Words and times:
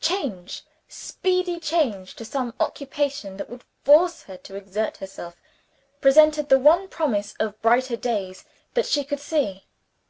Change, 0.00 0.62
speedy 0.88 1.60
change, 1.60 2.16
to 2.16 2.24
some 2.24 2.54
occupation 2.58 3.36
that 3.36 3.50
would 3.50 3.62
force 3.84 4.22
her 4.22 4.38
to 4.38 4.54
exert 4.56 4.96
herself, 4.96 5.36
presented 6.00 6.48
the 6.48 6.58
one 6.58 6.88
promise 6.88 7.34
of 7.38 7.60
brighter 7.60 7.96
days 7.96 8.46
that 8.72 8.86
she 8.86 9.04
could 9.04 9.20
see. 9.20 9.66